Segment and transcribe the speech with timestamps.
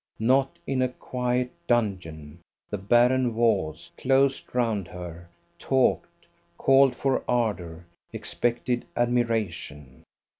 [0.17, 2.39] not in a quiet dungeon;
[2.71, 6.25] the barren walls closed round her, talked,
[6.57, 10.03] called for ardour, expected admiration.